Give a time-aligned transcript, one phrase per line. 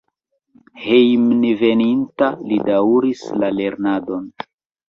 [0.85, 4.27] Hejmenveninta li daŭris la lernadon.